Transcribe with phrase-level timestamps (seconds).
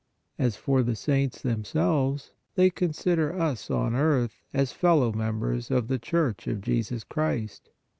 [0.39, 5.99] As for the saints themselves, they consider us on earth as fellow members of the
[5.99, 7.69] Church of Jesus Christ.